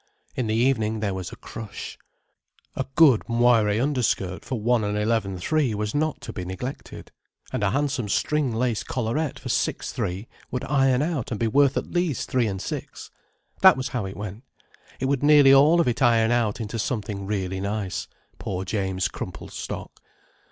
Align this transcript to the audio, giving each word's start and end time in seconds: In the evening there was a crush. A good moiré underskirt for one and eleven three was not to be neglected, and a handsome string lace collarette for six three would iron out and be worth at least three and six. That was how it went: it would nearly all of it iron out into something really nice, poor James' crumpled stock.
In 0.35 0.47
the 0.47 0.55
evening 0.55 0.99
there 0.99 1.13
was 1.13 1.31
a 1.31 1.35
crush. 1.35 1.95
A 2.75 2.87
good 2.95 3.21
moiré 3.29 3.79
underskirt 3.79 4.43
for 4.43 4.59
one 4.59 4.83
and 4.83 4.97
eleven 4.97 5.37
three 5.37 5.75
was 5.75 5.93
not 5.93 6.19
to 6.21 6.33
be 6.33 6.43
neglected, 6.43 7.11
and 7.53 7.61
a 7.61 7.69
handsome 7.69 8.09
string 8.09 8.51
lace 8.51 8.81
collarette 8.81 9.37
for 9.37 9.49
six 9.49 9.93
three 9.93 10.27
would 10.49 10.63
iron 10.63 11.03
out 11.03 11.29
and 11.29 11.39
be 11.39 11.45
worth 11.45 11.77
at 11.77 11.91
least 11.91 12.31
three 12.31 12.47
and 12.47 12.63
six. 12.63 13.11
That 13.61 13.77
was 13.77 13.89
how 13.89 14.07
it 14.07 14.17
went: 14.17 14.43
it 14.99 15.05
would 15.05 15.21
nearly 15.21 15.53
all 15.53 15.79
of 15.79 15.87
it 15.87 16.01
iron 16.01 16.31
out 16.31 16.59
into 16.59 16.79
something 16.79 17.27
really 17.27 17.59
nice, 17.61 18.07
poor 18.39 18.65
James' 18.65 19.07
crumpled 19.07 19.51
stock. 19.51 20.01